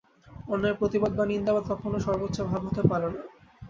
[0.47, 3.21] অন্যায়ের প্রতিবাদ বা নিন্দাবাদ কখনও সর্বোচ্চ ভাব হতে পারে না।